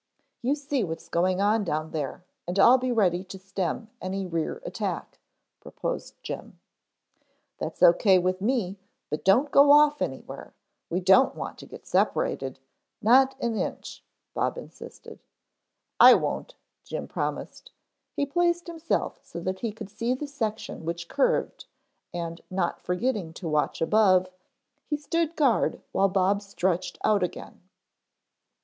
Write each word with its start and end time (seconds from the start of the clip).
You 0.41 0.55
see 0.55 0.83
what's 0.83 1.07
going 1.09 1.41
on 1.41 1.63
down 1.63 1.91
there 1.91 2.25
and 2.47 2.57
I'll 2.57 2.79
be 2.79 2.91
ready 2.91 3.23
to 3.25 3.37
stem 3.37 3.91
any 4.01 4.25
rear 4.25 4.59
attack," 4.65 5.19
proposed 5.59 6.15
Jim. 6.23 6.59
"That's 7.59 7.83
O.K. 7.83 8.17
with 8.17 8.41
me, 8.41 8.79
but 9.11 9.23
don't 9.23 9.51
go 9.51 9.71
off 9.71 10.01
anywhere, 10.01 10.55
we 10.89 11.01
don't 11.01 11.35
want 11.35 11.59
to 11.59 11.67
get 11.67 11.85
separated, 11.85 12.57
not 12.99 13.39
an 13.39 13.53
inch," 13.55 14.03
Bob 14.33 14.57
insisted. 14.57 15.19
"I 15.99 16.15
won't," 16.15 16.55
Jim 16.83 17.07
promised. 17.07 17.69
He 18.15 18.25
placed 18.25 18.65
himself 18.65 19.19
so 19.23 19.39
that 19.41 19.59
he 19.59 19.71
could 19.71 19.91
see 19.91 20.15
the 20.15 20.25
section 20.25 20.83
which 20.83 21.09
curved 21.09 21.65
and 22.11 22.41
not 22.49 22.81
forgetting 22.81 23.33
to 23.33 23.47
watch 23.47 23.83
above, 23.83 24.29
he 24.87 24.97
stood 24.97 25.35
guard 25.35 25.79
while 25.91 26.09
Bob 26.09 26.41
stretched 26.41 26.97
out 27.03 27.21
again. 27.21 27.61